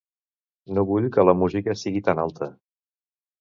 [0.77, 2.49] No vull que la música estigui tan alta.